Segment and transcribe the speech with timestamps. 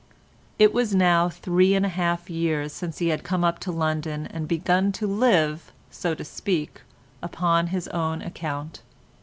[0.57, 4.25] It was now three and a half years since he had come up to London
[4.25, 6.81] and begun to live, so to speak,
[7.21, 8.81] upon his own account.